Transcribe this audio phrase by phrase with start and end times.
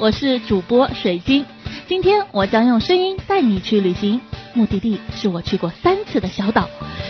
[0.00, 1.44] 我是主播水晶。
[1.88, 4.20] 今天我将用声音带你去旅行，
[4.54, 6.68] 目的地是我去过三次的小岛。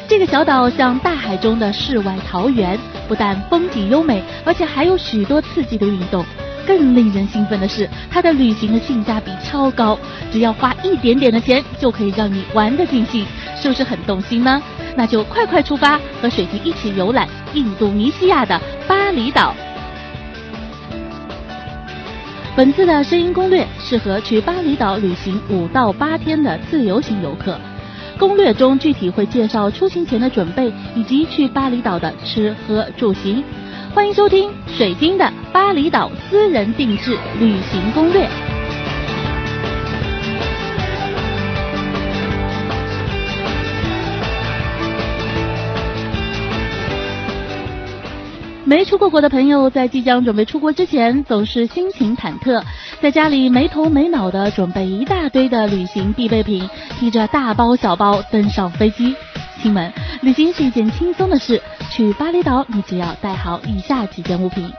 [0.09, 6.25] 这个小岛像大海中的世外桃源，不但风景优美，而且还有许多刺激的运动。
[6.67, 9.99] 更令人兴奋的是，它的旅行的性价比超高，
[10.33, 14.63] 只要花一点点的钱就可以让你玩得尽兴，是不是很动心呢？
[14.97, 19.55] 那就快快出发，和水晶一起游览印度尼西亚的巴厘岛。
[22.59, 27.57] 本次的声音攻略适合去巴厘岛旅行五到八天的自由行游客。
[28.19, 33.45] 攻略中具体会介绍出行前的准备以及去巴厘岛的吃喝住行。
[33.95, 38.58] 欢迎收听水晶的巴厘岛私人定制旅行攻略。
[48.69, 52.63] 没出过国的朋友，在即将准备出国之前，总是心情忐忑，
[53.01, 56.69] 在家里没头没脑的准备一大堆的旅行必备品，
[57.01, 59.17] 提着大包小包登上飞机。
[59.63, 64.71] 亲们，旅行是一件轻松的事，去巴厘岛你只要带好以下几件物品。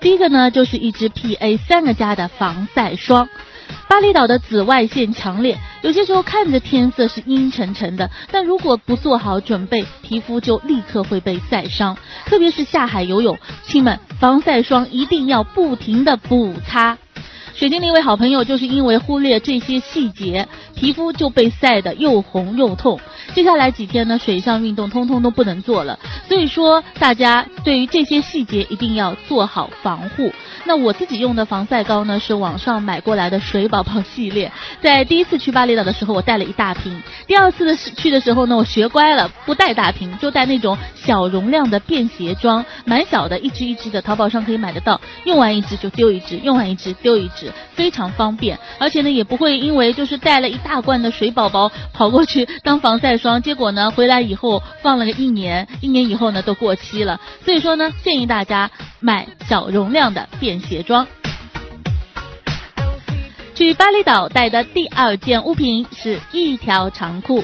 [0.00, 3.28] 第一个呢，就是一支 PA 三个加的防晒霜。
[3.90, 11.96] 巴厘岛的紫外线强烈，有些时候看着天色是阴沉沉的，但如果不做好准备，皮肤就立刻会被晒伤。
[12.26, 16.98] 特别是下海游泳，亲们，防晒霜一定要不停的补擦。
[17.60, 22.98] 水晶的一位好朋友就是因为忽略这些细节，皮肤就被晒得又红又痛。
[23.34, 25.98] 接下来几天呢，水上运动通通都不能做了。
[26.26, 30.32] 所以说，大家对于这些细节一定要做好防护。
[30.64, 34.50] 那我自己用的防晒膏呢，是网上买过来的水宝宝系列。
[34.80, 36.94] 在第一次去巴厘岛的时候，我带了一大瓶；
[37.26, 44.98] 第二次的去的时候呢，我学乖了，不带大瓶，就带那种小容量的便携装，蛮小的，一支一支的，淘宝上可以买得到。
[45.24, 48.58] 用完一支就丢一支，用完一支丢一支，非常方便。
[48.78, 57.20] 而且呢，也不会因为就是带了一大罐的水宝宝跑过去当防晒霜，结果呢回来以后放了个一年，一年以后呢都过期了。
[57.44, 60.60] 所以说呢，建议大家买小容量的便。
[60.60, 61.06] 携装。
[63.54, 67.42] 去巴厘岛带的第二件物品是一条长裤，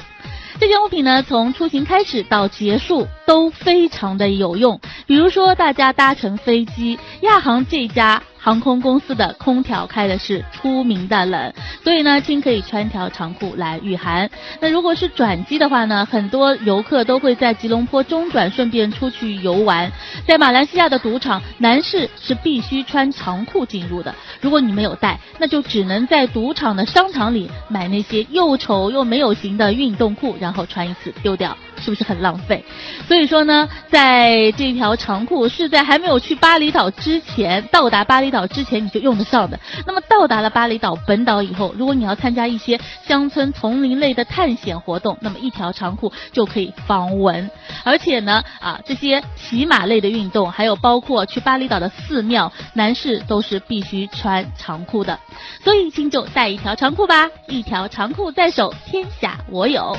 [0.59, 4.79] 这件物品呢，从出行开始到结束都非常的有用。
[5.07, 8.21] 比如说，大家搭乘飞机，亚航这家。
[8.47, 11.53] 航空公司的空调开的是出名的冷，
[11.83, 14.29] 所以呢，亲可以穿条长裤来御寒。
[14.61, 19.91] 那如果是转机的话呢，很多游客都会在吉隆坡中转，顺便出去游玩。
[20.25, 24.15] 在马来西亚的赌场，男士是必须穿长裤进入的。
[24.39, 31.57] 如果你没有带，那就只能在赌场的商场里买那些又丑又没有型的运动裤，然后穿一次丢掉。
[31.79, 32.63] 是不是很浪费？
[33.07, 39.59] 所以说呢，在这条长裤是在还没有去巴厘岛之前，到达巴厘岛之前你就用得上的。
[39.85, 47.49] 那么到达了巴厘岛本岛以后，如果你要参加一些乡村丛林类的探险活动，那么一条长裤就可以防蚊。
[47.83, 55.19] 而且呢，啊，这些骑马类的运动，还有包括去巴厘岛的寺庙，男士都是必须穿长裤的。
[55.63, 59.95] 所以请就带一条长裤吧，一条长裤在手，天下我有。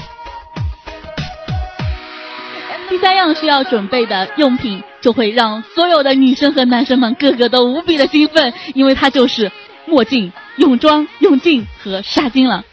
[2.88, 9.52] 第三样需要准备的用品，就会让所有的女生和男生们个个都无比的兴奋，因为它就是
[9.86, 12.64] 墨镜、泳装、泳镜和纱巾了。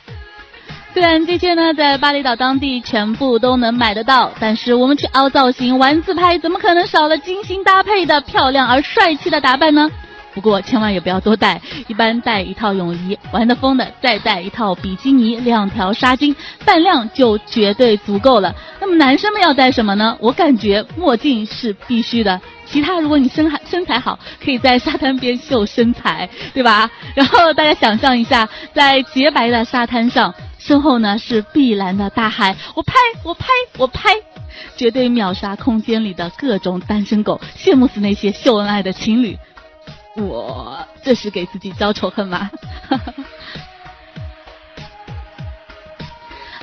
[0.93, 9.91] 虽然这些呢在巴厘岛当地全部都能买得到，但是我们去凹造型、玩自拍，怎么可能少了精心搭配的漂亮而帅气的打扮呢？
[10.35, 16.35] 不过千万也不要多带，一般带一套泳衣，玩得疯的再带一套比基尼，两条纱巾，
[16.65, 18.53] 半量就绝对足够了。
[18.81, 20.17] 那么男生们要带什么呢？
[20.19, 26.91] 我感觉墨镜是必须的，其他如果你身身材好，可以在沙滩边秀身材，对吧？
[27.15, 32.93] 然后大家想象一下，在洁白的沙滩上，身后呢是碧蓝的大海，我拍
[33.23, 33.47] 我拍
[33.77, 34.09] 我拍，
[34.75, 39.37] 绝对秒杀空间里的各种单身狗，羡慕死那些秀恩爱的情侣。
[40.15, 42.49] 我这是给自己招仇恨吗？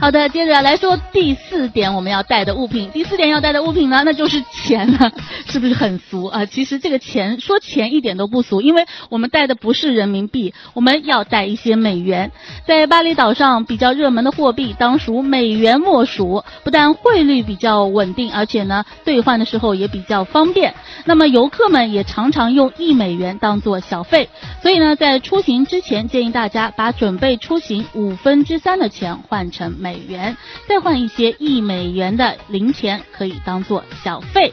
[0.03, 2.91] 好的，接着来说第四点我们要带的物品。
[2.93, 5.13] 第四点要带的物品呢， 那就是钱了，
[5.47, 6.45] 是不是很俗啊？
[6.45, 12.33] 其实这个钱说钱一点都不俗，因为我们带的不是人民币，我们要带一些美元。
[12.67, 20.75] 在巴厘岛上比较热门的货币当属美元莫属，不但汇率比较稳定，而且呢兑换的时候也比较方便。
[21.05, 24.29] 那么游客们也常常用一美元当做小费，
[24.63, 29.92] 所以呢在出行之前建议大家把准备出行五分之三的钱换成美。
[29.93, 34.51] 美元，再换一些一美元的零钱，可以当做小费。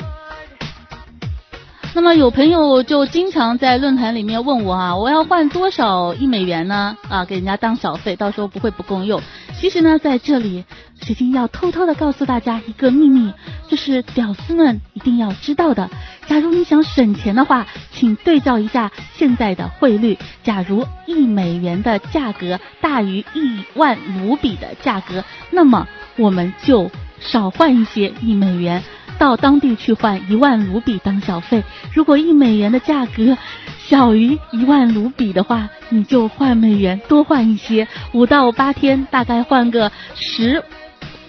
[1.95, 6.97] 那么有朋友就经常在论坛里面问我啊，我要换多少一美元呢？
[7.07, 9.21] 啊，给人家当小费，到时候不会不够用。
[9.59, 10.65] 其实呢，在这里，
[11.01, 13.33] 水晶要偷偷的告诉大家一个秘密，
[13.69, 15.89] 就是屌丝们一定要知道的。
[16.29, 20.15] 假如你想省钱的话，请对照一下现在的汇率。
[20.43, 25.87] 假如一美元的价格大于一万卢比的价格，那么
[26.17, 28.83] 我们就少换一些一美元。
[29.17, 31.63] 到当地去换一万卢比当小费。
[31.93, 33.37] 如果一美元的价格
[33.77, 40.63] 小于一万卢比的话，你就换美元多换一些，五到八天大概换个十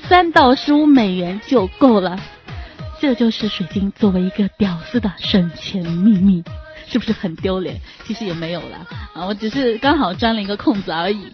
[0.02, 2.16] 三到十五美元就够了。
[3.00, 6.44] 这就是水晶作为一个屌丝的省钱秘密，
[6.86, 7.80] 是不是很丢脸？
[8.04, 11.32] 其实也没有了啊，我只是刚好钻了一个空子而已。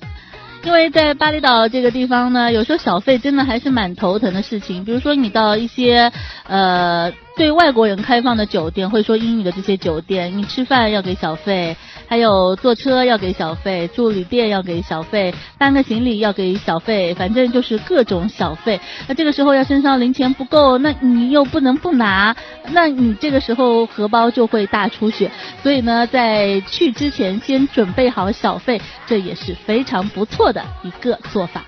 [0.63, 4.85] 因为在巴厘岛这个地方呢，有时候小费真的还是蛮头疼的事情。
[4.85, 6.11] 比如说你到一些
[6.45, 11.77] 呃对外国人开放的酒店，会说英语的这些酒店，你吃饭要给小费。
[12.09, 18.81] 还有坐车要给小费，住旅店要给小费，搬个行李要给小费，反正就是各种小费。
[19.07, 22.35] 那这个时候要身上零钱不够，那你又不能不拿，
[22.71, 25.31] 那你这个时候荷包就会大出血。
[25.63, 31.65] 所以呢，在去之前先准备好小费，这也是非常不错的一个做法。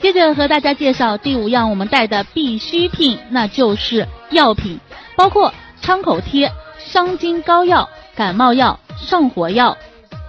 [0.00, 4.78] 接着和大家介绍第五样我们带的必需品，那就是药品，
[5.16, 5.52] 包括
[5.82, 9.76] 创口贴、伤筋膏药、感冒药、上火药、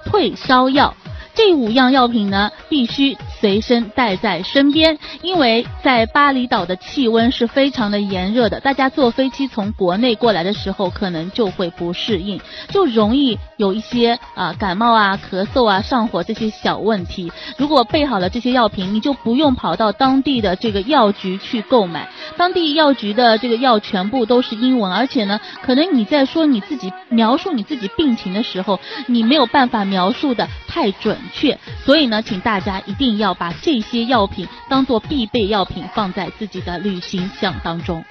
[0.06, 0.96] 退烧药。
[1.36, 3.18] 这五样药品呢，必须。
[3.42, 17.32] 随身带在身边，因为在巴厘岛的气温是非常的炎热的，大家坐飞机从国内过来的时候，可能就会不适应，就容易有一些啊感冒啊、咳嗽啊、上火这些小问题。
[17.56, 33.30] 如果备好了这些药品，你就不用跑到当地的这个药局去购买，当地药局的这个药全部都是英文，而且呢，可能你在说你自己描述你自己病情的时候，你没有办法描述的太准确，所以呢，请大家一定要。
[33.30, 38.04] 要把这些药品当做必备药品放在自己的旅行箱当中。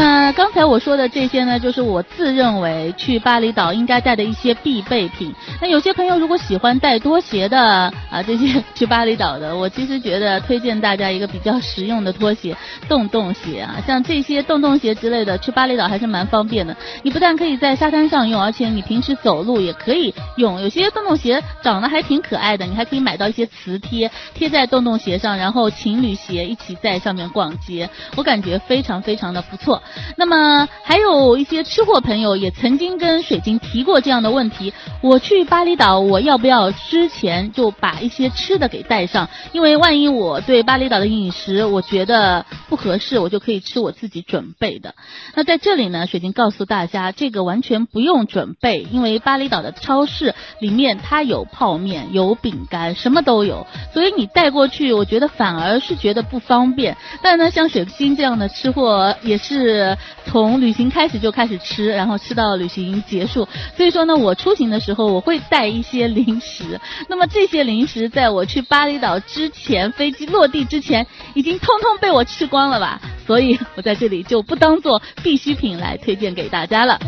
[0.00, 5.30] 那刚才我说的这些呢，就是我自认为去巴厘岛应该带的一些必备品。
[5.60, 12.56] 那有些朋友如果喜欢带拖鞋的啊，这些去巴厘岛的，我其实觉得推荐大家一个比较实用的拖鞋——
[12.88, 13.76] 洞洞鞋啊。
[13.86, 16.74] 像这些洞洞鞋之类的，去巴厘岛还是蛮方便的。
[17.02, 20.58] 你不但可以在沙滩上用，而且你平时走路也可以用。
[20.62, 29.82] 有些洞洞鞋长得还挺可爱的，你还可以买到一些磁贴贴在洞洞鞋上，然后情侣鞋一起在上面逛街，我感觉非常非常的不错。
[30.16, 39.28] 那么还有一些吃货朋友也曾经跟水晶提过这样的问题：我去巴厘岛，我要不要之前就把一些吃的给带上？
[39.52, 44.94] 因为万一我对巴厘岛的饮食我觉得不合适，我就可以吃我自己准备的。
[45.34, 56.96] 那在这里呢，水晶告诉大家，这个完全不用准备，因为巴厘岛的超市里面它有泡面、有饼干，什么都有，所以你带过去，我觉得反而是觉得不方便。
[57.22, 59.69] 但呢，像水晶这样的吃货也是。
[59.70, 63.46] 是从旅行开始就开始吃，然后吃到旅行结束。
[63.76, 66.80] 所以说呢，我出行的时候我会带一些零食。
[67.08, 73.00] 那么这些零食在我去巴厘岛之前，飞机落地之前，已经通通被我吃光了吧？
[73.26, 76.98] 所以我在这里就不当做必需品来推荐给大家了。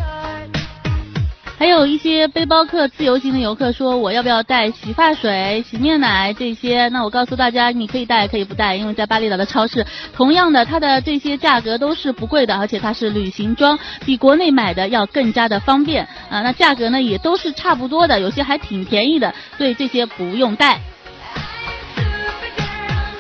[1.63, 6.89] 还有一些背包客、自由行的游客说，我要不要带洗发水、洗面奶这些？
[6.89, 16.43] 那我告诉大家，你可以带，可以不带，因为在巴厘岛的超市，同样的，它的这些价格都是不贵的，而且它是旅行装，比国内买的要更加的方便啊。
[16.43, 20.81] 那价格呢，也都是差不多的，有些还挺便宜的，所以这些不用带。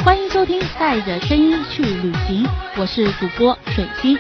[0.05, 2.45] 欢迎收听《带着声音去旅行》，
[2.75, 4.19] 我是主播水晶。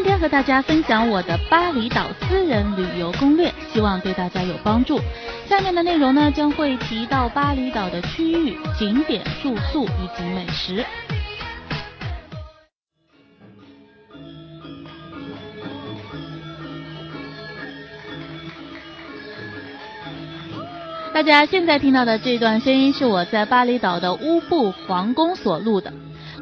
[0.00, 4.98] 今天和大家分享我的巴厘岛私人旅游攻略希望对大家有帮助。
[5.46, 10.82] 下面的内容呢将会提到巴厘岛的区域景点住宿以及美食。
[21.12, 25.92] 大家现在听到的这段声音是我在巴厘岛的乌布皇宫所录的。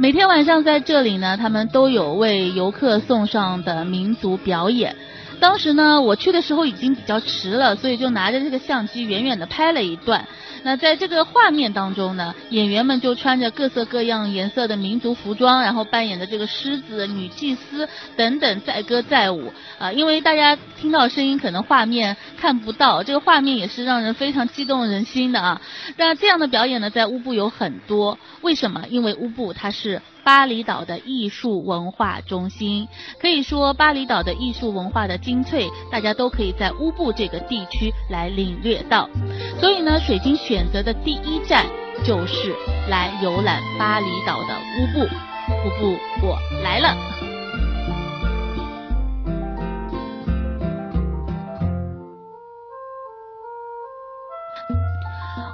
[0.00, 4.94] 每天晚上在这里呢，他们都有为游客送上的民族表演。
[5.40, 10.26] 当时呢，我去的时候已经比较迟了，所以就拿着这个相机远远的拍了一段。
[10.64, 19.92] 那在这个画面当中呢，演员们就穿着各色各样颜色的民族服装，然后扮演的这个狮子、女祭司等等载歌载舞啊。
[19.92, 25.62] 因为大家听到声音，可能画面看不到，这个画面也是让人非常激动人心的啊。
[25.96, 28.84] 那这样的表演呢，在乌布有很多，为什么？
[28.90, 30.02] 因为乌布它是。
[30.28, 32.86] 巴厘岛的艺术文化中心，
[33.18, 39.08] 可以说巴厘岛的艺术文化的精粹，大家都可以在乌布这个地区来领略到。
[39.58, 41.64] 所以呢，水晶选择的第一站
[42.04, 42.54] 就是
[42.90, 45.06] 来游览巴厘岛的乌布。
[45.06, 47.17] 乌布，我来了。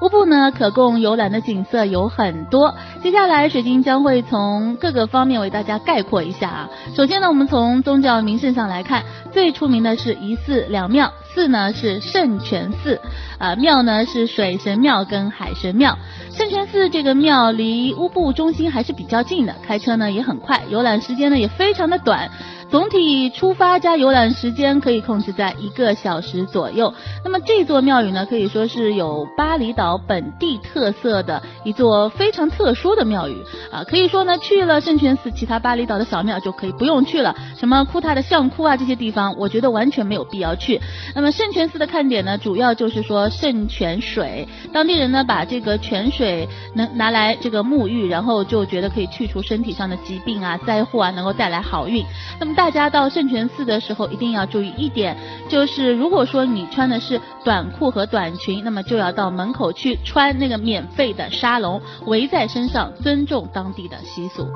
[0.05, 2.75] 乌布呢，可供游览的景色有很多。
[3.03, 6.69] 接下来，水晶将会从各个方面为大家概括一下啊。
[6.95, 13.01] 首先呢，我们从宗教名胜上来看，最出名的是一寺两庙，寺呢是圣泉寺，
[13.39, 15.99] 啊庙呢是水神庙跟海神庙。
[16.33, 22.31] 圣泉寺这个庙离乌布中心还是比较近的，开车呢也很快，游览时间呢也非常的短。
[22.71, 26.93] 总体出发加游览时间可以控制在一个小时左右。
[27.23, 33.37] 那么这座庙宇呢，可以说是有巴厘岛本地特色的一座非常特殊的庙宇
[33.71, 33.85] 啊。
[33.85, 37.37] 可以说呢，去了圣泉寺，其他巴厘岛的小庙就可以不用去了。
[37.57, 40.81] 什么库塔的相窟啊这些地方，我觉得完全没有必要去。
[41.15, 52.05] 那那么圣泉寺的看点呢，主要就是说圣泉水，当地人呢把这个泉水能拿来这个沐浴，然后就觉得可以去除身体上的疾病啊、灾祸啊，能够带来好运。
[52.39, 52.55] 那么。
[52.55, 55.17] 大家到圣泉寺的时候一定要注意一点，
[55.49, 64.47] 就是如果说你穿的是短裤和短裙，那么就要到门口去穿那个免费的沙龙围在身上，尊重当地的习俗。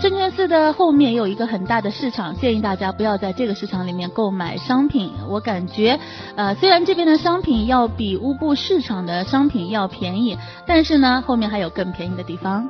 [0.00, 5.12] 证券寺的后面有一个很大的市场，建议大家不要在这个市场里面购买商品。
[5.28, 6.00] 我感觉，
[6.36, 12.66] 呃，虽然这边的商品要比乌布市场的商品要便宜，但是呢，后面还有更便宜的地方。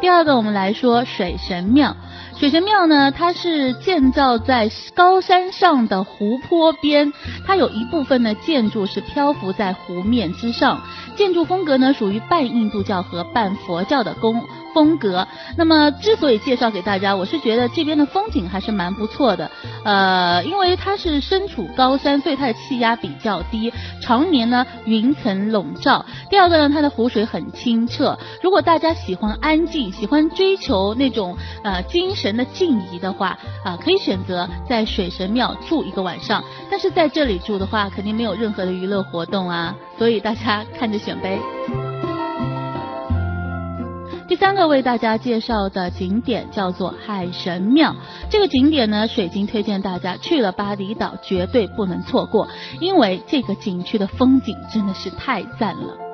[0.00, 1.96] 第二个，我们来说水神庙。
[2.36, 7.12] 水神庙呢，它是建造在高山上的湖泊边，
[7.46, 10.80] 它有一部分的建筑是漂浮在湖面之上，
[11.14, 14.42] 建筑风格呢属于半印度教和半佛教的宫。
[14.76, 19.50] 风格，那么之所以介绍给大家，我是觉得这边的风景还是蛮不错的，
[19.84, 26.04] 呃，因为它是身处高山，所以它的气压比较低，常年呢云层笼罩。
[26.28, 28.18] 第二个呢，它的湖水很清澈。
[28.42, 36.44] 如果大家喜欢安静，喜欢追求那种呃精神的静怡的话，啊，可以选择在水神庙住一个晚上。
[36.70, 41.38] 但是在这里住的话，肯定没有任何的娱乐活动啊，所以大家看着选呗。
[44.28, 47.94] 第三个为大家介绍的景点叫做海神庙。
[48.28, 52.48] 这个景点呢，水晶推荐大家去了巴厘岛绝对不能错过，
[52.80, 56.05] 因为这个景区的风景真的是太赞了。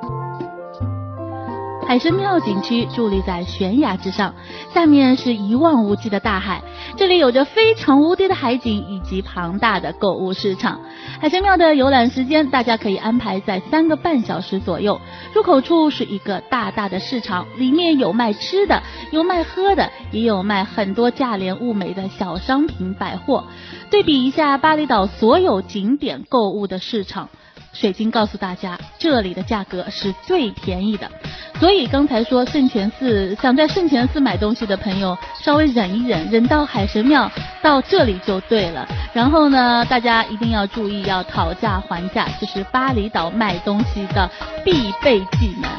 [1.85, 4.35] 海神庙景区伫立在悬崖之上，
[4.73, 6.63] 下面是一望无际的大海。
[6.97, 10.81] 这里有着非常无敌的海景以及庞大的购物市场。
[11.21, 14.99] 海神庙的游览时间，大家可以安排在三个半小时左右。
[15.35, 23.45] 入口处是一个大大的市场，里面有卖吃的，有卖喝的，也有卖很多价廉物美的小商品百货。
[23.91, 27.29] 对比一下巴厘岛所有景点购物的市场。
[27.73, 31.11] 水晶告诉大家，这里的价格是最便宜的，
[31.59, 37.31] 所以刚才说圣泉寺想在圣泉寺买东西的朋友，稍微忍一忍，忍到海神庙
[37.63, 38.87] 到这里就对了。
[39.13, 44.31] 然后呢，大家一定要注意，要讨价还价，这是巴厘岛卖东西的
[44.65, 45.71] 必备技能。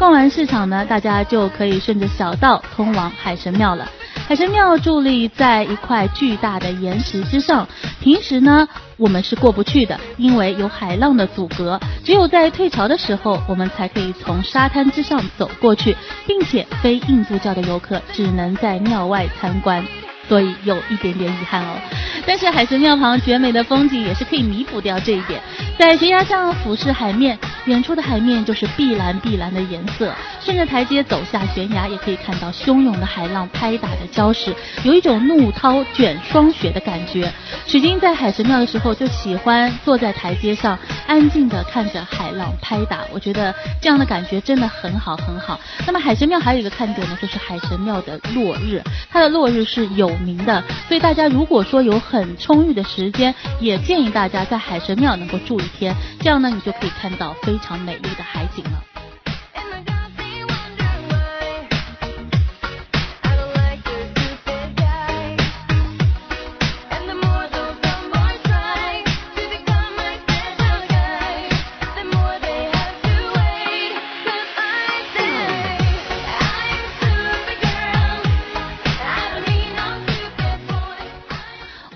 [0.00, 3.86] 逛完市场呢，大家就可以顺着小道通往海神庙了。
[4.26, 7.68] 海神庙伫立在一块巨大的岩石之上，
[8.00, 8.66] 平时呢
[8.96, 11.78] 我们是过不去的，因为有海浪的阻隔。
[12.02, 15.94] 只有在退潮的时候，我们才可以从沙滩之上走过去，
[16.26, 19.84] 并且非印度教的游客只能在庙外参观。
[20.30, 21.74] 所以有一点点遗憾哦，
[22.24, 25.40] 但是海神庙旁绝美的风景也是可以弥补掉这一点。
[25.76, 27.36] 在悬崖上俯视海面，
[27.66, 30.12] 远处的海面就是碧蓝碧蓝的颜色。
[30.40, 37.30] 顺着台阶走下悬崖，也可以看到汹涌的海浪拍打着礁石，有一种怒涛卷霜雪的感觉。
[37.66, 40.78] 水晶在海神庙的时候就喜欢坐在台阶上，
[41.10, 43.52] 安静的看着海浪拍打，我觉得
[43.82, 45.58] 这样的感觉真的很好很好。
[45.84, 58.89] 那么海神庙还有一个看点呢，就是海神庙的落日，它的落日是有名的，所以大家如果说有很充裕的时间，也建议大家在海神庙能够住一天，这样呢你就可以看到非常美丽的海景了。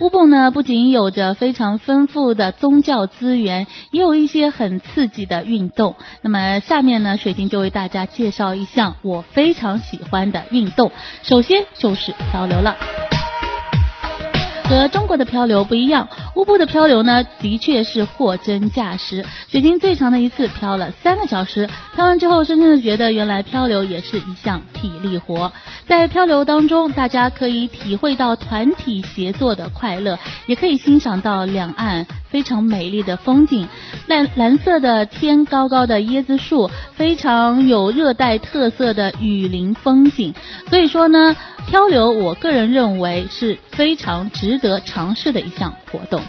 [0.05, 5.97] 乌布呢，不仅有着非常丰富的宗教资源，也有一些很刺激的运动。
[6.21, 10.93] 那么下面呢，水晶就为大家介绍一项我非常喜欢的运动，
[11.23, 12.77] 首先就是漂流了。
[14.65, 19.25] 和中国的漂流不一样，乌布的漂流呢，的确是货真价实。
[19.49, 25.53] 水晶最长的一次漂了三个小时，漂完之后，深深的觉得原来漂流也是一项体力活。
[25.87, 33.69] 在漂流当中，大家可以体会到团体协作的快乐，也可以欣赏到两岸非常美丽的风景，
[34.09, 40.35] 蓝蓝色的天，高高的椰子树，非常有热带特色的雨林风景。
[40.69, 41.37] 所以说呢，
[41.69, 46.21] 漂流我个人认为是非常值得尝试的一项活动。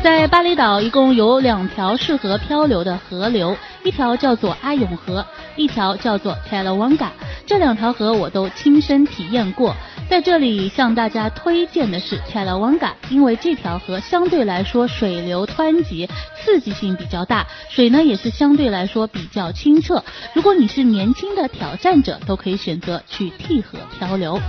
[0.00, 5.26] 在巴厘岛，一共有两条适合漂流的河流，一条叫做阿勇河，
[5.56, 7.08] 一条叫做 Telawanga。
[7.44, 9.74] 这两条河我都亲身体验过。
[10.08, 20.02] 在这里向大家推荐的是 Telawanga，因为这条河相对来说水流湍急，刺激性比较大，水呢也是相对来说比较清澈。
[20.32, 24.40] 如果你是年轻的挑战者，都可以选择去替河漂流。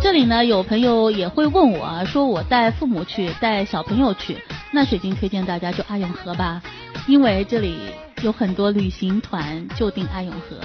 [0.00, 4.38] 这里呢，有朋友也会问我啊，说我带父母去，带小朋友去，
[4.70, 6.62] 那水晶推荐大家就阿永河吧，
[7.08, 7.78] 因为这里
[8.22, 10.56] 有很多旅行团就订阿永河。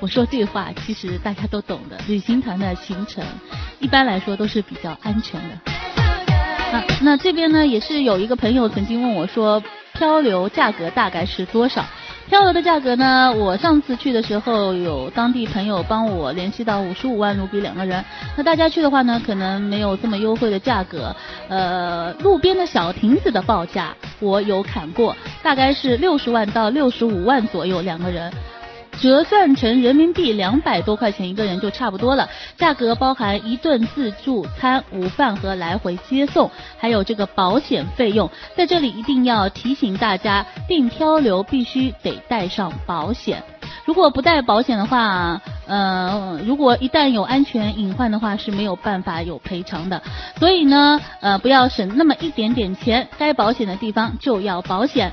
[0.00, 3.22] 我说这话其实大家都懂的，旅行团的行程
[3.78, 5.58] 一般来说都是比较安全的。
[6.72, 11.84] 那那这边呢，也是有一个朋友曾经问我说，漂流价格大概是多少？
[12.28, 13.30] 漂流的价格呢？
[13.32, 18.02] 我上次去的时候，有当地朋友帮我联系到五十五万卢比两个人。
[18.36, 21.14] 那大家去的话呢，可能没有这么优惠的价格。
[21.48, 28.32] 呃，路边的小亭子的报价我有砍过，大概是六十万到六十五万左右两个人。
[29.00, 38.30] 折算成人民币两百多块钱一个人就差不多了，价格包含一顿自助餐、午饭和来回接送，还有这个保险费用。
[38.54, 43.42] 在这里一定要提醒大家，订漂流必须得带上保险，
[43.86, 50.02] 如果不带保险的话，呃，如果一旦有安全隐患的话是没有办法有赔偿的。
[50.38, 55.12] 所以呢，呃，不要省那么一点点钱，该保险的地方就要保险。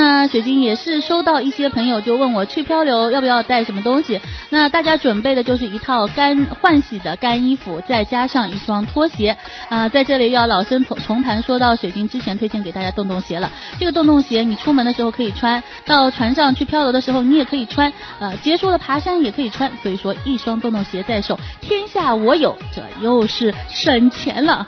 [0.00, 9.36] 那水晶也是收到一些朋友就问我去漂流要不要带什么东西，那大家准备的就是一套干换洗的干衣服，再加上一双拖鞋。
[9.68, 24.64] 啊，在这里要老生重重谈说到水晶之前推荐给大家洞洞鞋了，这个洞洞鞋你出门的时候可以穿，到船上去漂流的时候你也可以穿，呃结束了爬山也可以穿，所以说一双洞洞鞋在手，天下我有，这又是省钱了。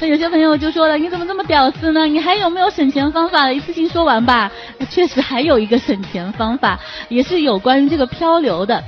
[0.00, 2.06] 那有些朋友就说了，你怎么这么屌丝呢？
[2.06, 3.54] 你还有没有省钱方法了？
[3.54, 4.50] 一次性说完吧。
[4.88, 8.82] 确实还有一个省钱方法，也是有关于这个漂流的。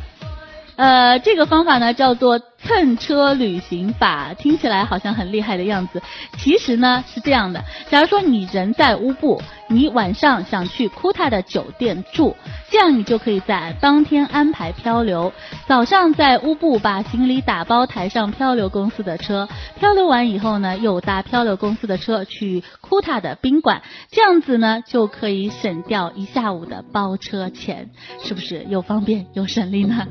[0.76, 6.00] 呃，这个方法呢叫做蹭车旅行法，听起来好像很厉害的样子。
[6.38, 12.36] 其实呢是这样的，假如说你人在乌布，你晚上想去库塔的酒店住，
[12.70, 15.32] 这样你就可以在当天安排漂流。
[15.66, 19.48] 早上在乌布把行李打包抬上漂流公司的车，
[19.78, 27.90] 漂流完以后呢，又搭漂流公司的车去库塔的宾馆，这样子呢就可以省掉一下午的包车钱，
[28.22, 30.06] 是不是又方便又省力呢？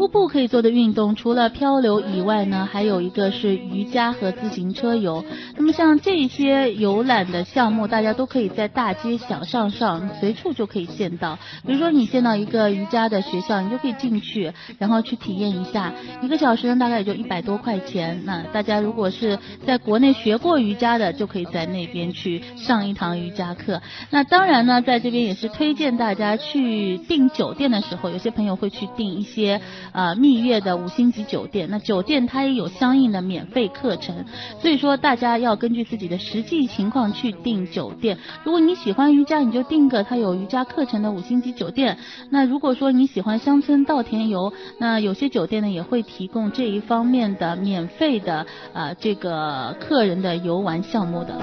[0.08, 5.24] 不可以做的运动，除了漂流以外呢，还有一个是瑜伽和自行车游。
[5.56, 11.38] 那么像这些游览的项目，大家都可以在大街小巷上随处就可以见到。
[11.66, 15.94] 比如说你见到一个瑜伽的学校，你就可以进去，然后去体验一下。
[16.22, 18.22] 一个小时呢，大概也就一百多块钱。
[18.26, 23.82] 那大家如果是在国内学过瑜伽的，就可以在那边去上一堂瑜伽课。
[24.10, 29.62] 那当然呢，在这边也是推荐大家去订酒店的时候，有些朋友会去订一些。
[29.98, 34.26] 呃蜜月的五星级酒店，那酒店它也有相应的免费课程，
[34.62, 38.20] 所以说大家要根据自己的实际情况去订酒店。
[38.44, 41.98] 如果你喜欢瑜伽，你就订个它有瑜伽课程的五星级酒店。
[42.30, 51.34] 那如果说你喜欢乡村稻田游，那有些酒店呢也会提供这一方面的免费的呃这个客人的游玩项目的。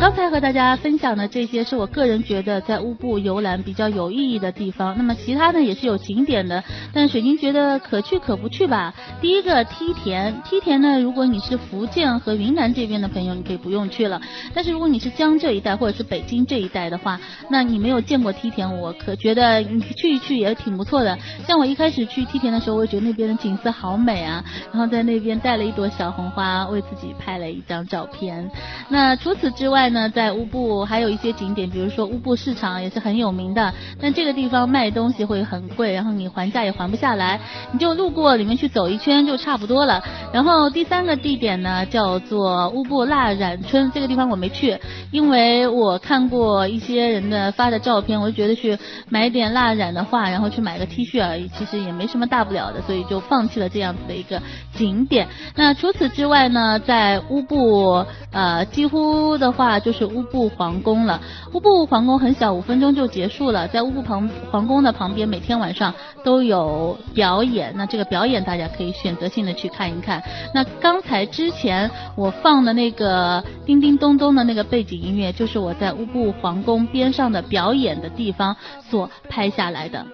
[0.00, 4.96] 刚才和大家分享的这些是我个人觉得在乌布游览比较有意义的地方。
[4.98, 8.92] 那么其他呢也是有景点的，但水晶觉得可去可不去吧。
[9.20, 14.20] 第一个梯田，梯田呢，如果你是福建和云南这边的朋友，你可以不用去了。
[14.52, 21.16] 但是如果你是江浙一带或者是北京这一带的话，那你没有见过梯田，我可觉得你去一去也挺不错的。
[21.46, 28.50] 像我一开始去梯田的时候，我也觉得那边的景色好美啊，然后在那边带了一朵小红花，为自己拍了一张照片。
[28.88, 37.40] 那除此此之外，呢，在乌布还有一些景点，比如说乌布市场也是很有名的，但这个地方卖东西会很贵，然后你还价也还不下来，
[37.72, 40.00] 你就路过里面去走一圈就差不多了。
[40.32, 44.78] 然后第三个地点呢叫做乌布蜡染村，这个地方我没去，
[45.10, 48.78] 因为我看过一些人的发的照片，我就觉得去
[49.08, 54.40] 买点蜡染的画，然后去买个 T 恤而已，其实也没什么大不了的，所以就放弃了这样子的一个
[54.76, 55.26] 景点。
[55.56, 59.72] 那除此之外呢，在乌布呃几乎的话。
[59.82, 61.20] 就是乌布皇宫了。
[61.52, 63.66] 乌布皇宫很小，五分钟就结束了。
[63.66, 65.92] 在乌布旁皇宫的旁边，每天晚上
[66.22, 67.72] 都有表演。
[67.76, 70.22] 那这个表演大家可以选择性的去看一看。
[70.54, 78.54] 那刚才之前我放的那个叮叮咚咚的那个背景音乐，就是我在乌布皇宫边上的表演的地方
[78.88, 80.06] 所拍下来的。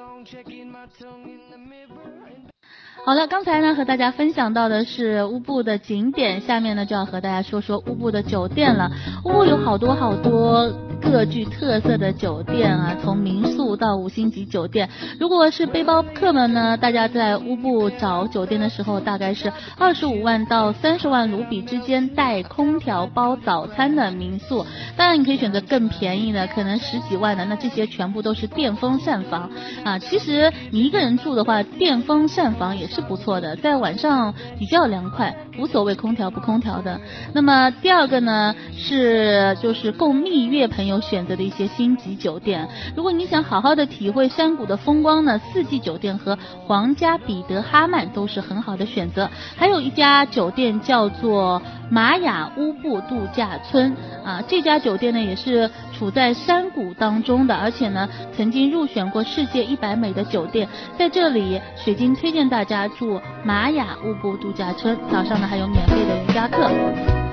[3.05, 8.91] 好了，刚才呢和大家分享到的是乌布的景点，下面呢就要和大家说说乌布的酒店了。
[9.25, 10.71] 乌布有好多好多。
[11.01, 14.91] 各具特色的酒店啊，从民宿到五星级酒店。
[15.21, 24.67] 如果是背包客们呢，大家在乌布找酒店的时候，大概是二十五万到三十万卢比之间，带空调包早餐的民宿。
[24.97, 29.49] 当然，你可以选择更便宜的，可能十几万的，那这些全部都是电风扇房
[29.85, 30.01] 啊。
[30.01, 37.01] 其实你一个人住的话，电风扇房也是是不错的，在晚上比较凉快，无所谓空调不空调的。
[37.33, 40.99] 那么第二个呢，是就是供蜜月朋友。
[41.01, 49.31] 选择的一些星级酒店，如果你想好好的体会山谷的风光呢，四季酒店和皇家彼得哈曼都是很好的选择。
[49.57, 60.69] 还有一家酒店叫做玛雅乌布度假村啊，这家酒店呢也是处在山谷当中的，而且呢曾经入选过世界一百美的酒店。
[60.99, 67.28] 在这里，水晶推荐大家住玛雅乌布度假村，早上呢还有免费的瑜伽课。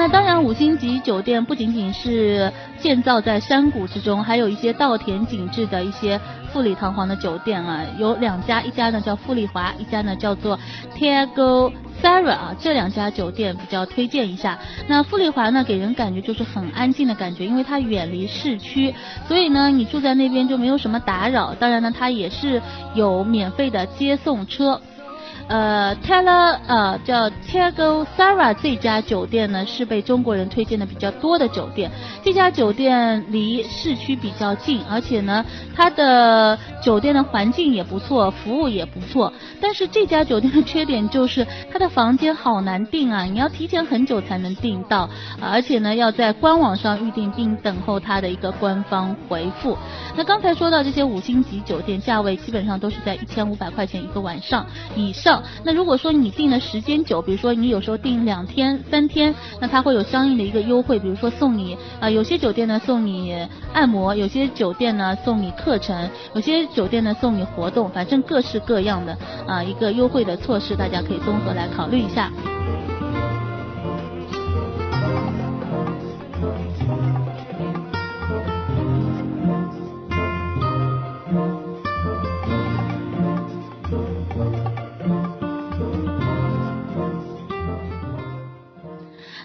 [0.00, 6.18] 那当然，五星级酒店不仅仅是建造在山谷之中，还有一些稻田景致的一些
[6.50, 10.58] 富丽堂皇的酒店啊，有两家，一家呢叫富丽华，一家呢叫做
[10.96, 11.70] Tiago
[12.02, 14.58] Sara 啊，这两家酒店比较推荐一下。
[14.88, 18.94] 那富丽华呢，给人感觉就是很安静的感觉，因为它远离市区，
[19.28, 21.52] 所以呢，你住在那边就没有什么打扰。
[21.52, 22.62] 当然呢，它也是
[22.94, 24.80] 有免费的接送车。
[25.50, 31.90] 呃 t e l e r 呃叫 tigo Sara 这家酒店呢是被中国人推荐的比较多的酒店。
[32.22, 39.32] 这家酒店离市区比较近，而且呢它的酒店的环境也不错，服务也不错。
[39.60, 45.10] 但是这家酒店的缺点就是它的房间好难订啊，你要提前很久才能订到，
[45.42, 49.76] 而且呢要在官网上预订并等候它的一个官方回复。
[50.16, 55.39] 那刚才说到这些五星级酒店，价位基本上都是在一千五百块钱一个晚上以上。
[55.64, 72.30] 那如果说你订的时间久，比如说你有时候订两天、三天，那它会有相应的一个优惠，比如说送你啊，有些酒店呢送你按摩，有些酒店呢送你课程，有些酒店呢送你活动，反正各式各样的啊一个优惠的措施，大家可以综合来考虑一下。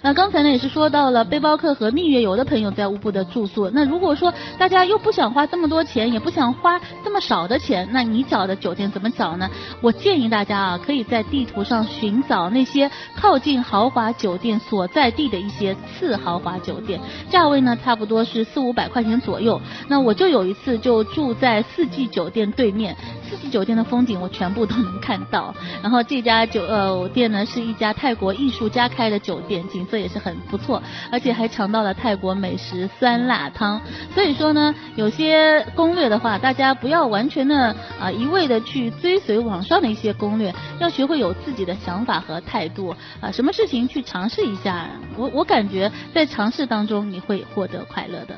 [0.06, 3.68] 那刚才呢也是说到了背包客和蜜月游的朋友在乌布的住宿。
[3.70, 9.50] 那如果说大家又不想花这么多钱，也不想花这么少的钱，那你找的酒店怎么找呢？
[9.80, 19.60] 我建议大家啊，可以在地图上寻找那些靠近豪华酒店所在地的一些次豪华酒店，价位呢差不多是四五百块钱左右。
[19.88, 22.96] 那我就有一次就住在四季酒店对面，
[23.28, 25.52] 四季酒店的风景我全部都能看到。
[25.82, 33.80] 然后这家酒呃店呢是一家泰国艺术家开的酒店，景色也是很不错，而且还尝到了泰国美食酸辣汤。
[34.14, 44.86] 所以说呢，有些攻略的话，大家不要完全的啊一味的去追随网上的一些攻略，要学会有自己的想法和态度啊，什么事情去尝试一下。
[45.16, 48.36] 我我感觉在尝试当中你会获得快乐的。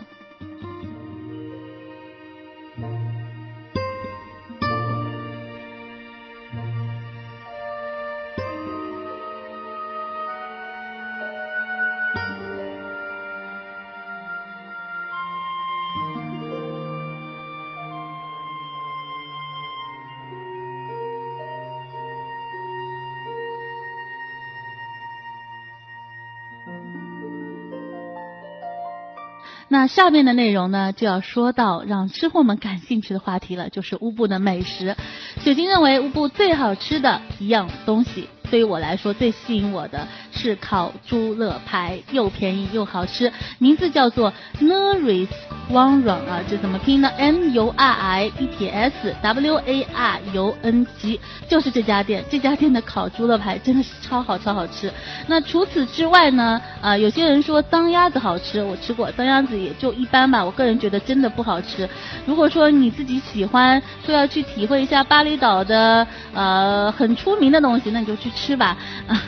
[29.71, 34.97] 那下面的内容呢，就要说到让吃货们感兴趣的话题了，就是乌布的美食。
[35.43, 45.29] 雪晶认为乌布最好吃的一样东西，对于我来说最吸引我的是烤猪肋排，又便宜又好吃，名字叫做 Nuris。
[45.71, 52.25] 汪软啊，这怎么拼呢？M U R I E T S W A R U N G，就是这家店。
[52.31, 54.91] 这家店的烤猪肋排真的是超好超好吃。
[55.27, 56.61] 那除此之外呢？
[56.81, 60.43] 啊，有些人说脏鸭子好吃，我吃过，脏鸭子也就一般吧。
[60.43, 61.89] 我个人觉得真的不好吃。
[62.25, 68.77] 如果说你自己喜欢，说要去体会一下巴厘岛的呃很出名的东西，那你就去吃吧。
[69.07, 69.23] 啊。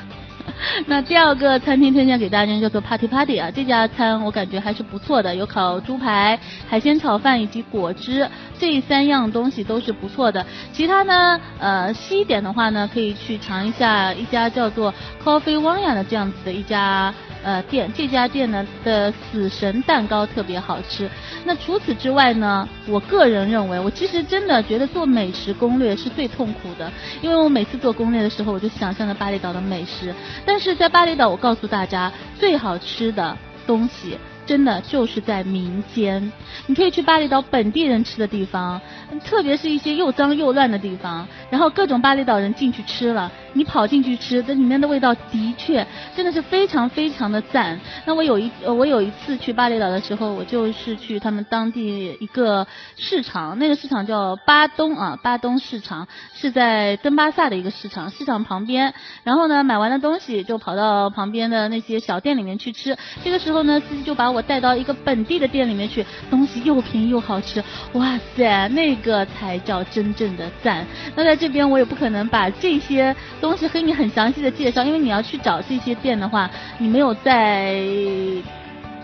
[0.86, 10.44] 那第二个餐厅推荐给大家叫做 Party Party 啊，这家餐我感觉还是不错的，有烤猪排、海鲜炒饭以及果汁，这三样东西都是不错的。
[10.72, 14.92] 其他呢，呃，西点的话呢，可以去尝一下一家叫做
[15.22, 17.12] Coffee Wanya 的这样子的一家。
[17.42, 21.08] 呃，店这家店呢的死神蛋糕特别好吃。
[21.44, 30.14] 那除此之外呢，我个人认为，我其实真的觉得做美食攻略是最痛苦的，因为我每次做攻略的时候，我就想象着巴厘岛的美食。
[30.44, 34.18] 但是在巴厘岛，我告诉大家，最好吃的东西。
[34.50, 36.32] 真的就是在民间，
[36.66, 38.80] 你可以去巴厘岛本地人吃的地方，
[39.24, 45.86] 特别是一些又脏又乱的地方，然后各种巴厘岛人进去吃了，你跑进去吃，这里面的味道的确
[46.16, 47.78] 真的是非常非常的赞。
[48.04, 58.92] 那我有一我有一次去巴厘岛的时候，我就是去他们当地一个市场，那个市场叫巴东啊，巴东市场是在登巴萨的一个市场，市场旁边。
[59.22, 62.98] 然后呢，买完了东西就跑到旁边的那些小店里面去吃。
[63.22, 64.39] 这个时候呢，司机就把我。
[64.42, 70.86] 带到一个本地的店里面去，东西又便宜又好吃，哇塞，那个才叫真正的赞。
[71.14, 77.82] 那在这边我也不可能把这些东西和你很详细的介绍，因为你要去找这些店的话，你没有在。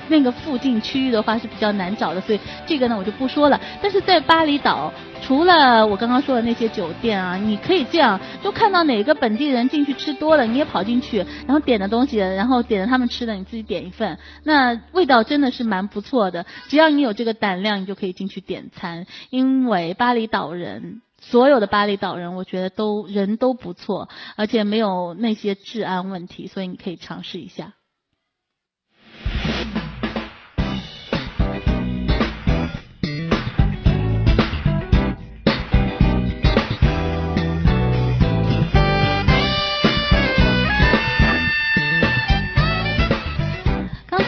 [0.08, 3.60] 那个附近区域的话是比较难找的，所以这个呢我就不说了。
[3.82, 4.92] 但是在巴厘岛，
[5.22, 16.46] 除了我刚刚说的那些酒店啊，你可以这样，就看到哪个本地人进去吃多了，你也跑进去，然后点的东西，然后点着他们吃的，你自己点一份，那味道真的是蛮不错的。
[16.68, 27.72] 只要你有这个胆量，你就可以进去点餐，因为巴厘岛人，所有的巴厘岛人，我觉得都人都不错，而且没有那些治安问题，所以你可以尝试一下。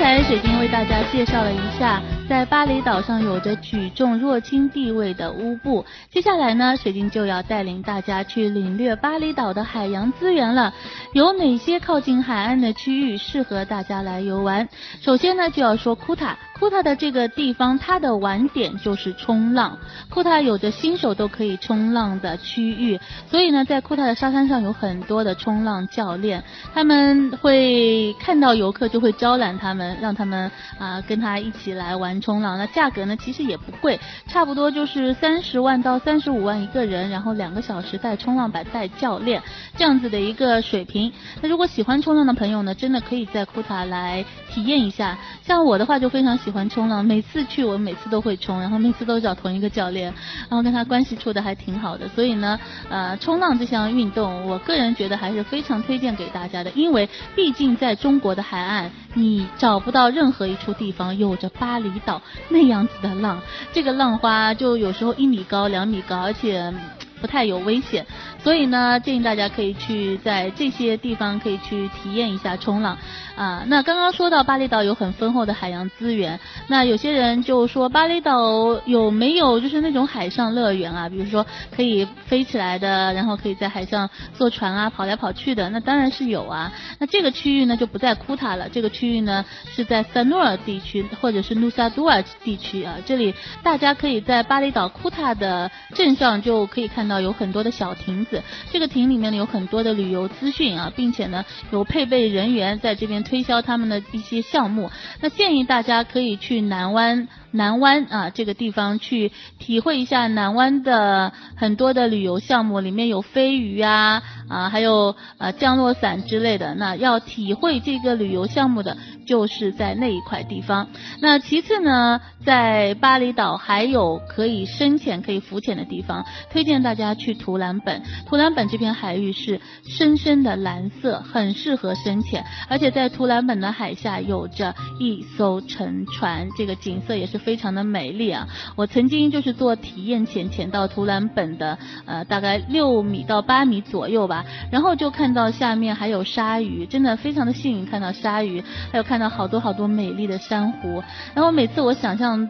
[0.09, 5.83] 才水晶为大家介绍了一下，在巴厘岛上有着举重若轻地位的乌布。
[6.11, 10.75] 接下来呢，水晶就要带领大家去领略巴厘岛的海洋资源了。
[11.15, 14.69] 有哪些靠近海岸的区域适合大家来游玩？
[15.01, 16.37] 首先呢，就要说库塔。
[16.59, 19.79] 库塔的这个地方，它的玩点就是冲浪。
[20.11, 22.99] 库塔有着新手都可以冲浪的区域，
[23.31, 26.43] 所以呢，在库塔的沙滩上有很多的冲浪教练，
[26.75, 32.59] 他们会看到游客就会招揽他们，让他们啊跟他一起来玩冲浪。
[32.59, 39.41] 那价格呢，其实也不贵，差不多就是三十万到三十五万一个人，然后两个小时带冲浪板带教练
[39.77, 41.11] 这样子的一个水平。
[41.41, 45.17] 那如果喜欢冲浪的朋友呢，真的可以在库塔来体验一下。
[45.43, 46.49] 像我的话就非常喜。
[46.49, 50.07] 欢冲浪，每次去我每次都会冲，然后每次都找同一个教练，
[50.49, 52.09] 然后跟他关系处的还挺好的。
[52.09, 63.41] 所以呢，呃，冲浪这项运动，我个人觉得还是非常推荐给大家的，因为毕竟在中国的海岸，你找不到任何一处地方有着巴厘岛那样子的浪。
[63.73, 66.73] 这个浪花就有时候一米高、两米高，而且。
[67.21, 68.07] 不太有危险。
[68.43, 72.97] 所以呢，建议大家可以去在这些地方可以去体验一下冲浪
[73.37, 73.65] 啊。
[73.67, 81.09] 那刚刚说到巴厘岛有很丰厚的海洋资源，那有些人就说巴厘岛有没有就是那种海上乐园啊？
[81.09, 86.73] 比如说可以飞起来的，然后可以在海上坐船啊跑来跑去的，那当然是有啊。
[87.01, 92.95] 那这个区域呢就不在库塔了，这个区域呢是在萨诺尔地区或者是努萨杜尔地区啊。
[93.05, 98.43] 这里大家可以在巴厘岛库塔的镇上就可以看到有很多的小亭子。
[98.71, 104.91] 这个亭里面呢有很多的旅游资讯啊，并且呢有配备人员在这边推销他们的一些项目。
[105.21, 107.27] 那建议大家可以去南湾。
[107.51, 116.75] 南湾啊，这个地方去体会一下南湾的很多的旅游项目，里面有飞鱼啊啊，还有呃降落伞之类的。
[116.75, 120.89] 那要体会这个旅游项目的，就是在那一块地方。
[121.21, 128.03] 那其次呢，在巴厘岛还有可以深潜、可以浮潜的地方，推荐大家去图兰本。
[128.27, 132.45] 图兰本这片海域是深深的蓝色，很适合深潜。
[132.69, 137.38] 而且在图兰本的海下有着一艘沉船，这个景色也是。
[137.39, 138.47] 非常的美丽啊！
[138.77, 151.03] 我曾经就是做体验潜，潜到图兰本的呃大概六米到八米左右吧，然后就看到下面还有鲨鱼，真的非常的幸运看到鲨鱼，还有看到好多好多美丽的珊瑚，
[151.35, 152.49] 然后每次我想象。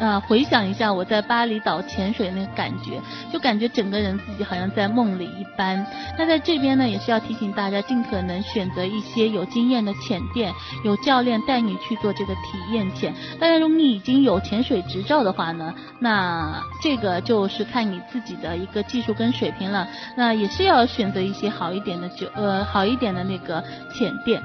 [0.00, 3.00] 啊，回想一下我在巴厘岛潜水那个感觉，
[3.32, 5.86] 就感觉整个人自己好像在梦里一般。
[6.18, 10.52] 那在这边呢，也是要提醒大家，尽可能选择一些有经验的潜店，
[10.84, 13.14] 有教练带你去做这个体验潜。
[13.38, 19.86] 当然，如果你已经有潜水执照的话呢，那这个就是看你自己的一个技术跟水平了。
[20.16, 23.62] 那也是要选择一些好一点的酒，呃，好一点的那个
[23.94, 24.42] 潜店。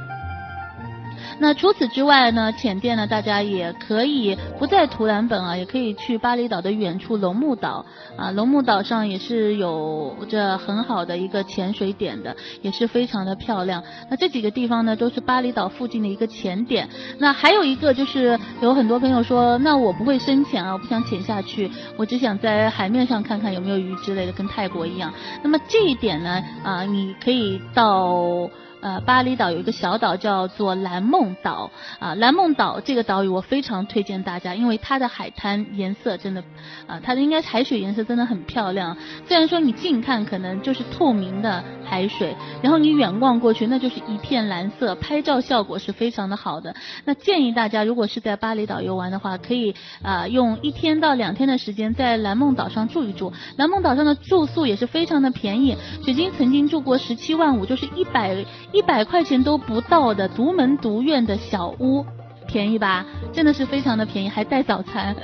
[1.40, 7.86] 那除此之外呢，浅店呢，大家也可以不在图兰本啊，也可以去巴厘岛的远处龙目岛
[8.18, 13.82] 啊，龙目岛上也是有着很好的一个潜水点的，也是非常的漂亮。
[14.10, 16.90] 那这几个地方呢，都是巴厘岛附近的一个潜点。
[17.20, 25.14] 那还有一个就是有很多朋友说，那我不会深潜啊，我不想潜下去，我只想在海面上看看有没有鱼之类的，跟泰国一样。
[25.42, 28.50] 那么这一点呢，啊，你可以到。
[28.82, 36.42] 呃，巴厘岛有一个小岛叫做蓝梦岛啊，蓝梦岛这个岛屿我非常推荐大家，因为它的海滩颜色真的
[36.88, 38.96] 啊，它的应该海水颜色真的很漂亮。
[39.28, 46.74] 虽然说你近看可能就是透明的海水，然后你远望过去那就是一片蓝色，拍照效果是非常的好的。
[47.04, 53.34] 那建议大家如果是在巴厘岛游玩的话，可以啊用一天到两天的时间在蓝梦岛上住一住。
[53.58, 58.30] 蓝梦岛上的住宿也是非常的便宜，水晶曾经住过十七万五，就是一百。
[58.72, 62.06] 一百块钱都不到的独门独院的小屋。
[62.50, 65.16] 便宜吧，真的是非常的便宜，还带早餐。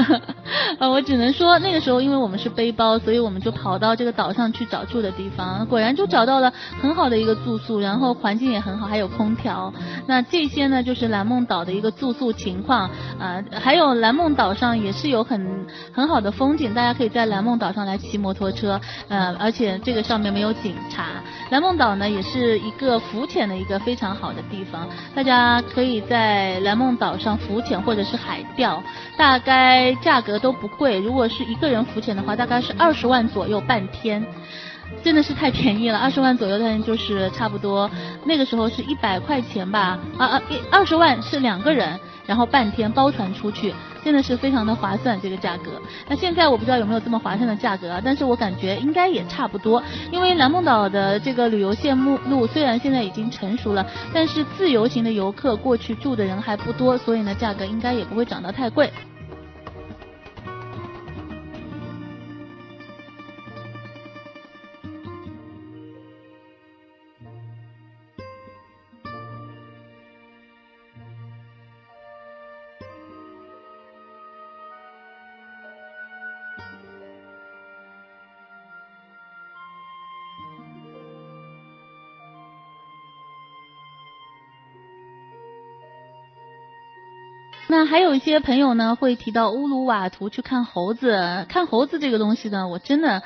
[0.78, 9.72] 呃，我只能说那个时候，因为我们是背包，所以我们就跑到这个岛上去找住的地方，果然就找到了很好的一个住宿，然后环境也很好，还有空调。
[10.06, 13.42] 那这些呢，就是蓝梦岛的一个住宿情况啊。
[13.50, 18.78] 还有蓝梦岛上也是有很很好的风景，大家可以在蓝梦岛上来骑摩托车。
[19.08, 21.06] 呃，而且这个上面没有警察。
[21.50, 26.57] 蓝梦岛呢，也是一个浮潜的一个非常好的地方，大家可以在。
[26.60, 28.82] 蓝梦岛上浮潜或者是海钓，
[29.16, 30.98] 大概价格都不贵。
[30.98, 34.24] 如果是一个人浮潜的话，大概是二十万左右半天，
[35.02, 35.98] 真的是太便宜了。
[35.98, 37.90] 二十万左右的就是差不多，
[38.24, 43.74] 那个时候是一百块钱吧，啊啊，一二十万是两个人，然后半天包船出去。
[44.04, 45.72] 真的是非常的划算，这个价格。
[46.08, 49.82] 那现在我不知道有没有这么划算的价格啊，但是我感觉应该也差不多。
[50.12, 58.90] 因为蓝梦岛的这个旅游线目录虽然现在已经成熟了，但是自由行的游客过去住的人还不多，所以呢价格应该也不会涨得太贵。
[87.88, 91.46] 还有一些朋友呢，会提到乌鲁瓦图去看猴子。
[91.48, 93.22] 看猴子这个东西呢，我真的，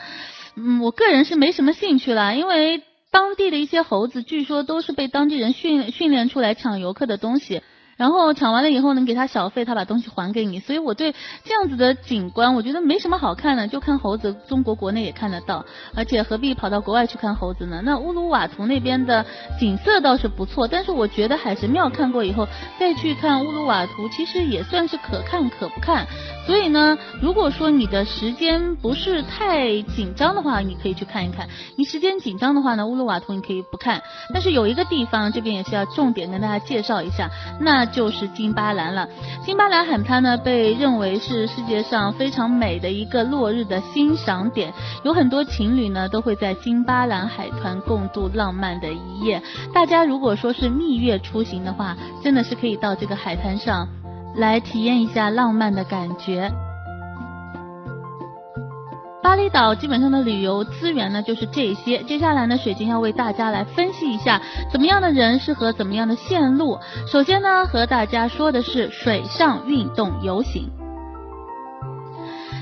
[0.54, 7.60] 嗯，我个人是没什么兴趣了，因为当地的一些猴子，据说都是被当地人训训练出来抢游客的东西。
[8.02, 10.58] 然后抢完了以后能给他小费，他把东西还给你。
[10.58, 17.80] 所以我对这样子的景观，我觉得没什么好看的，就看猴子，中国国内也看得到，而且何必跑到国外去看猴子呢？
[17.84, 19.24] 那乌鲁瓦图那边的
[19.56, 26.04] 景色倒是不错，但是我觉得海神庙看过以后再去看乌鲁瓦图，其实也算是可看可不看。
[26.44, 31.46] 所以呢，如果说你的时间不是太紧张的话，你可以去看一看；
[31.76, 34.02] 你时间紧张的话呢，乌鲁瓦图你可以不看。
[34.34, 37.30] 但是有一个地方，这边也是要重点跟大家介绍一下，
[37.60, 39.06] 那就是金巴兰了。
[39.44, 44.72] 金巴兰海滩呢，被认为是世界上非常美的一个落日的欣赏点，
[45.04, 49.40] 有很多情侣呢都会在金巴兰海滩共度浪漫的一夜。
[49.72, 53.86] 大家如果说是蜜月出行的话，真的是可以到这个海滩上。
[54.34, 56.50] 来体验一下浪漫的感觉。
[59.22, 61.98] 巴厘岛基本上的旅游资源呢就是这些。
[62.02, 66.78] 接下来呢，水晶要为大家来分析一下，怎么样的人适合怎么样的线路。
[67.06, 70.68] 首先呢，和大家说的是水上运动游行。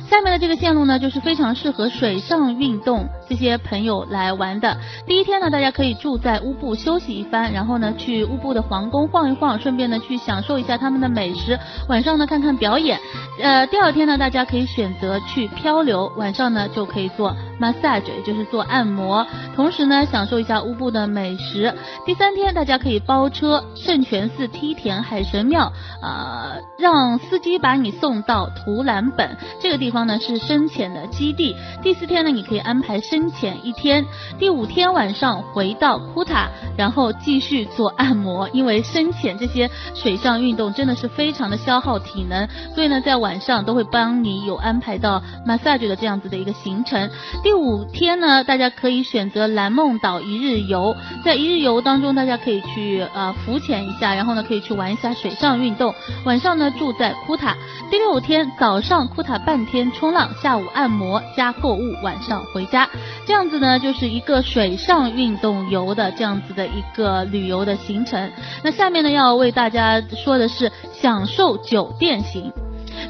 [0.08, 4.76] 下面的这个线路呢，就是非常适合水上运动这些朋友来玩的。
[5.06, 11.56] 第一天呢，大家可以住在乌布休息一番，然后呢去乌布的皇宫晃一晃，顺便呢去享受一下他们的美食。
[11.88, 12.98] 晚上呢看看表演。
[13.40, 19.24] 呃，第二天呢，大家可以选择去漂流，晚上呢就可以做 massage，也就是做按摩，
[19.54, 21.72] 同时呢享受一下乌布的美食。
[22.04, 25.72] 第三天，大家可以包车圣泉寺梯田海神庙，
[26.02, 30.00] 呃，让司机把你送到图兰本这个地方。
[30.00, 31.54] 呢是深潜的基地。
[31.82, 34.06] 第四天呢，你可以安排深深潜一天。
[34.38, 38.48] 第五天晚上回到库塔，然后继续做按摩。
[38.48, 47.10] 因为深潜这些水上运动真的是非常的消耗体能，所以呢，在晚上都会帮你有安排到 massage 的这样子的一个行程。
[47.42, 50.96] 第五天呢，大家可以选择蓝梦岛一日游。
[51.22, 55.94] 在一日游当中，大家可以去呃浮潜一下，然后呢可以去玩一下水上运动。
[56.24, 57.54] 晚上呢住在库塔。
[57.90, 59.90] 第六天早上库塔半天。
[59.92, 62.88] 冲浪，下午按摩加购物，晚上回家，
[63.26, 68.30] 这样子呢就是一个水上运动游的这样子的一个旅游的行程。
[68.62, 72.52] 那下面呢要为大家说的是享受酒店型。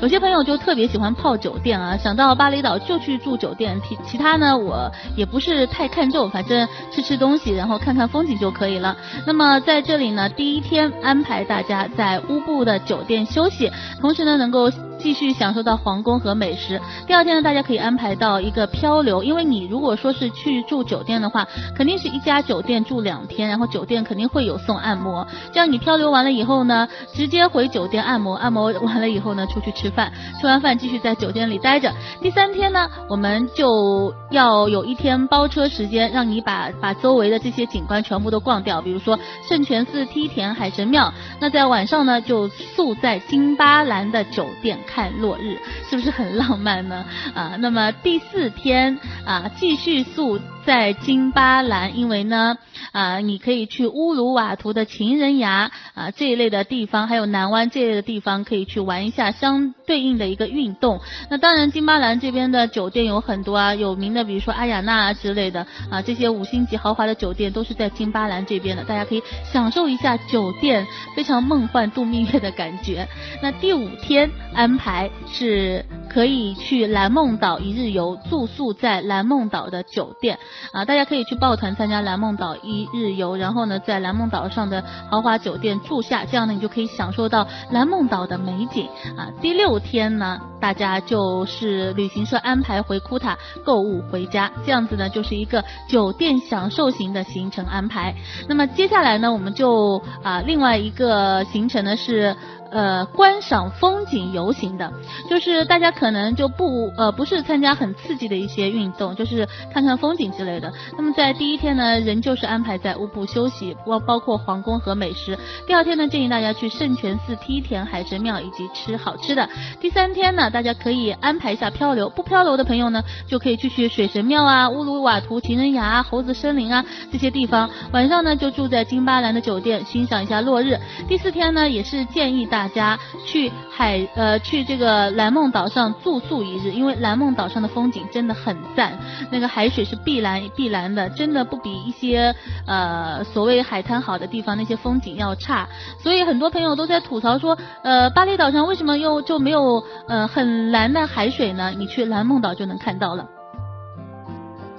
[0.00, 8.96] 有些朋友就特别喜欢泡酒店啊，想到巴厘岛就去住酒店，其其他呢我也不是太看重，反正吃吃东西，然后看看风景就可以了。
[9.26, 13.70] 那么在这里呢，第一天安排大家在乌布的酒店休息，
[14.00, 14.70] 同时呢能够。
[15.00, 16.80] 继续享受到皇宫和美食。
[17.06, 25.26] 第二天呢，大家可以安排到一个漂流，因为你如果说是去住酒店的话，肯定是一家酒店住两天，然后酒店肯定会有送按摩。
[25.52, 31.92] 这样你漂流完了以后呢，直接回酒店按摩，按摩完了以后呢，出去吃饭，吃完饭继续在酒店里待着。
[32.20, 41.12] 第三天呢，我们就要有一天包车时间，让你把把周围的这些景观全部都逛掉，比如说圣泉寺、梯田海神庙。
[41.40, 44.78] 那在晚上呢，就宿在金巴兰的酒店。
[44.92, 45.56] 看落日
[45.88, 47.04] 是不是很浪漫呢？
[47.32, 52.56] 啊，那么第四天啊，继续宿在金巴兰，因为呢
[52.90, 60.98] 啊，你可以去乌鲁瓦图的情人崖啊这一类的地方，还有南湾这类的地方，可以去玩一下相对应的一个运动。
[61.28, 73.06] 那当然，金巴兰这边的酒店有很多啊，有名的，比如说阿雅娜之类的啊，这些五星级豪华的酒店都是在金巴兰这边的，大家可以享受一下酒店非常梦幻度蜜月的感觉。
[73.40, 74.80] 那第五天安。
[74.80, 80.38] 排是可以去蓝梦岛一日游，住宿在蓝梦岛的酒店
[80.72, 89.28] 啊，大家可以去抱团参加蓝梦岛一日游，然后呢，在蓝梦岛上的豪华酒店住下，这样呢，你就可以享受到蓝梦岛的美景啊。
[89.40, 98.14] 第六天呢，大家就是旅行社安排回库塔购物回家，这样子呢，就是一个酒店享受型的行程安排。
[98.48, 102.36] 那么接下来呢，我们就啊，另外一个行程呢是。
[102.70, 104.92] 呃，观赏风景游行的，
[105.28, 110.72] 就是大家可能就不呃不是参加很刺激的一些运动，就是看看风景之类的。
[110.96, 115.36] 那么在第一天呢，仍旧是安排在乌布休息，包包括皇宫和美食。
[115.66, 119.48] 第二天呢，建议大家去圣泉寺、梯田海神庙以及吃好吃的。
[119.80, 127.68] 第三天呢，大家可以安排一下漂流，不漂流的朋友呢，就可以去去水神庙啊、乌鲁瓦图情人崖、猴子森林啊这些地方。
[127.90, 130.78] 晚上呢，就住在金巴兰的酒店，欣赏一下落日。
[131.08, 132.59] 第四天呢，也是建议大。
[132.60, 138.92] 大家去海呃去这个蓝梦岛上住宿一日，因为蓝梦岛上的风景真的很赞，
[139.30, 142.34] 那个海水是碧蓝碧蓝的，真的不比一些
[142.66, 145.66] 呃所谓海滩好的地方那些风景要差。
[145.98, 151.72] 所以很多朋友都在吐槽说，呃巴厘岛上为什么又就没有呃很蓝的海水呢？
[151.74, 153.26] 你去蓝梦岛就能看到了。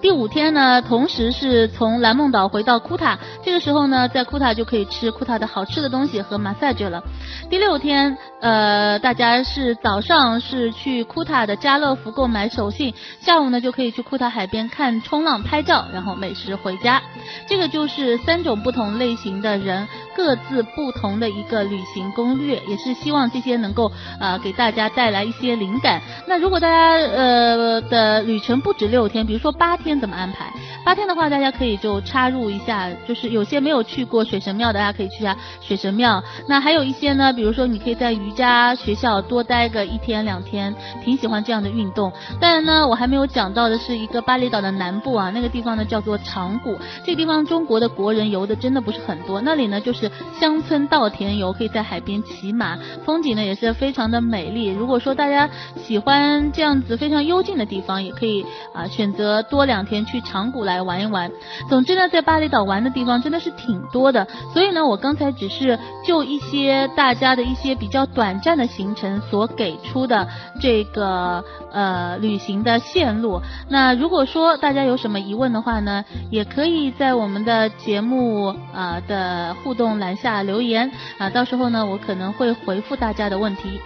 [0.02, 7.04] 第五天呢，同时是从蓝梦岛回到库塔，这个时候呢，在库塔就可以吃库塔的好吃的东西和 massage 了。
[7.52, 17.00] 第六天，呃，大家是早上是去库塔的家乐福购买手信，下午呢就可以去库塔海边看冲浪、拍照，然后美食回家。
[17.48, 26.02] 这个就是三种不同类型的人各自不同的一个旅行攻略，也是希望这些能够呃给大家带来一些灵感。
[26.26, 29.91] 那如果大家呃的旅程不止六天，比如说八天。
[30.00, 30.52] 怎么安排？
[30.84, 36.24] 八天的话，大家可以就插入一下，就是有些没有去过水神庙的，大家可以去下水神庙。
[36.48, 40.74] 那还有一些呢，比如说你可以在瑜伽学校多待个一天两天，
[41.04, 42.12] 挺喜欢这样的运动。
[42.40, 49.42] 当然呢，我还没有讲到的是一个巴厘岛的南部啊，那个地方呢叫做长谷，这个地方中国的国人游的真的不是很多。
[49.42, 54.68] 那里呢就是乡村稻田游，可以在海边骑马，风景呢也是非常的美丽。
[54.68, 59.81] 如果说大家喜欢这样子非常幽静的地方，也可以啊选择多两。
[59.86, 61.32] 天去长谷来玩一玩。
[61.70, 64.28] 总之呢，在巴厘岛玩的地方真的是挺多的。
[64.54, 70.28] 所以呢，我刚才只是就一些大家的一些比较短暂的行程所给出的
[70.60, 73.42] 这个呃旅行的线路。
[73.70, 83.80] 那如果说大家有什么疑问的话呢，也可以在我们的节目啊的互动栏下留言啊，到时候呢，我可能会回复大家的问题。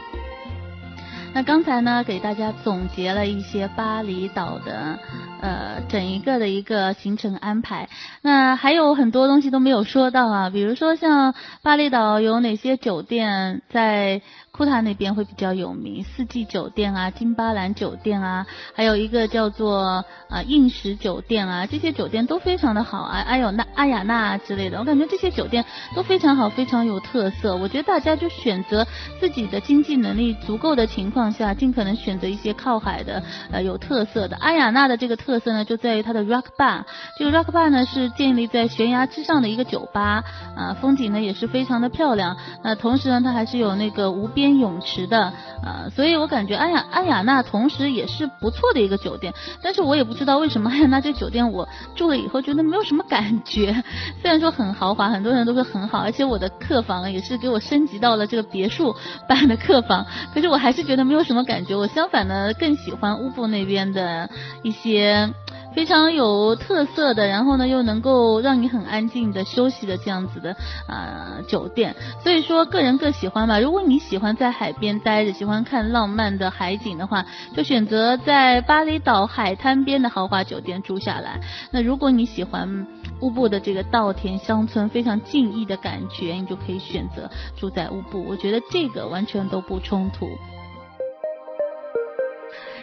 [1.36, 4.98] 那刚才呢，给大家总结了一些巴厘岛的。
[5.42, 7.90] 呃，整一个的一个行程安排，
[8.22, 14.22] 那还有很多东西都没有说到啊，比如说像巴厘岛有哪些酒店在。
[14.56, 27.58] 库塔那边会比较有名，四季酒店啊，金巴兰酒店啊，还有一个叫做啊印石酒店啊，这些酒店都非常的好啊，还有那阿雅娜之类的，我感觉这些酒店都非常好，非常有特色。
[27.58, 28.88] 我觉得大家就选择
[29.20, 34.38] 自己的经济能力足够的情况下，尽可能选择一些靠海的呃有特色的。
[34.38, 36.86] 阿雅娜的这个特色呢，就在于它的 rock bar，
[37.20, 40.24] 这个 rock bar 呢是建立在悬崖之上的一个酒吧
[40.56, 42.38] 啊，风景呢也是非常的漂亮。
[42.64, 44.45] 那同时呢，它还是有那个无边。
[44.54, 45.32] 泳池的
[45.64, 53.84] 呃，所以我感觉安雅安雅娜同时也是不错的一个酒店，但是我也不知道为什么安雅娜这酒店我住了以后觉得没有什么感觉，
[54.22, 58.96] 虽然说很豪华，很多人都说很好，而且我的客房也是给我升级到了这个别墅
[59.28, 64.30] 版的客房，可是我还是觉得没有什么感觉，我相反呢更喜欢乌布那边的
[64.64, 65.30] 一些。
[65.76, 70.56] 非常有特色的，然后呢又能够让你很安静的休息的这样子的
[70.88, 73.60] 啊酒店，所以说个人各喜欢吧。
[73.60, 81.42] 如果你喜欢在海边待着，喜欢看浪漫的海景的话，就选择在巴厘岛海滩边的豪华酒店住下来。
[81.72, 82.88] 那如果你喜欢
[83.20, 88.24] 乌布的这个稻田乡村非常静谧的感觉，你就可以选择住在乌布。
[88.26, 90.26] 我觉得这个完全都不冲突。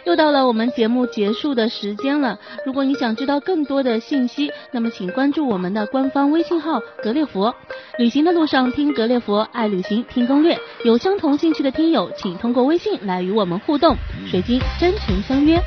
[0.05, 2.39] 又到了我们节目结束的时间了。
[2.65, 7.55] 如果你想知道更多的信息，那么请关注我们的官方微信号“格列佛”。
[7.97, 10.57] 旅行的路上听格列佛，爱旅行听攻略。
[10.83, 13.95] 有相同兴趣的听友，请通过微信来与我们互动。
[14.25, 15.59] 水晶真诚相约。